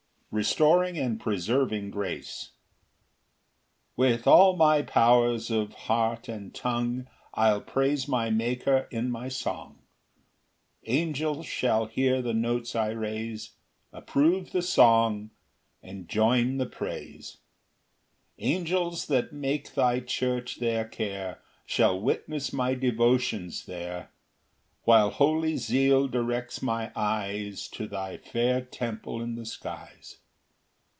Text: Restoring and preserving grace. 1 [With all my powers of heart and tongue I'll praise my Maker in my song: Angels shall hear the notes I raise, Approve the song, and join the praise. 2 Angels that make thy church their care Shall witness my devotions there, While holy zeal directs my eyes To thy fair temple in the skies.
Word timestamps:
Restoring 0.33 0.97
and 0.97 1.19
preserving 1.19 1.91
grace. 1.91 2.51
1 3.95 4.11
[With 4.11 4.27
all 4.27 4.55
my 4.55 4.81
powers 4.81 5.51
of 5.51 5.73
heart 5.73 6.29
and 6.29 6.55
tongue 6.55 7.07
I'll 7.33 7.59
praise 7.59 8.07
my 8.07 8.29
Maker 8.29 8.87
in 8.91 9.11
my 9.11 9.27
song: 9.27 9.79
Angels 10.85 11.45
shall 11.45 11.85
hear 11.87 12.21
the 12.21 12.33
notes 12.33 12.77
I 12.77 12.91
raise, 12.91 13.55
Approve 13.91 14.53
the 14.53 14.61
song, 14.61 15.31
and 15.83 16.07
join 16.07 16.59
the 16.59 16.65
praise. 16.65 17.39
2 18.39 18.45
Angels 18.45 19.07
that 19.07 19.33
make 19.33 19.73
thy 19.73 19.99
church 19.99 20.61
their 20.61 20.85
care 20.87 21.41
Shall 21.65 21.99
witness 21.99 22.53
my 22.53 22.73
devotions 22.73 23.65
there, 23.65 24.11
While 24.83 25.09
holy 25.11 25.57
zeal 25.57 26.07
directs 26.07 26.61
my 26.63 26.91
eyes 26.95 27.67
To 27.67 27.85
thy 27.87 28.17
fair 28.17 28.61
temple 28.61 29.21
in 29.21 29.35
the 29.35 29.45
skies. 29.45 30.17